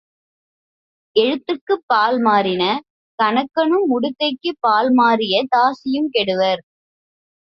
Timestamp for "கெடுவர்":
6.11-6.61